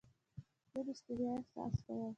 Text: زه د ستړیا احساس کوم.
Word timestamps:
زه 0.71 0.79
د 0.85 0.87
ستړیا 0.99 1.31
احساس 1.37 1.73
کوم. 1.85 1.99